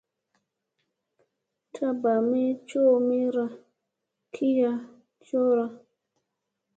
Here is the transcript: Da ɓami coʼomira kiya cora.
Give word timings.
Da 1.73 1.87
ɓami 2.01 2.41
coʼomira 2.67 3.45
kiya 4.33 4.71
cora. 5.25 5.65